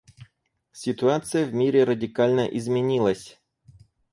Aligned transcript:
Ситуация 0.71 1.45
в 1.45 1.53
мире 1.53 1.83
радикально 1.83 2.45
изменилась. 2.47 3.39